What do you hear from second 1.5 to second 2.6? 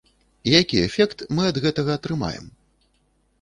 ад гэтага атрымаем?